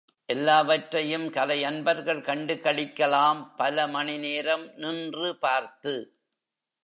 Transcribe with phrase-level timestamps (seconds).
[0.29, 5.95] எல்லாவற்றையும் கலை அன்பர்கள் கண்டுகளிக்கலாம் பல மணி நேரம் நின்று பார்த்து.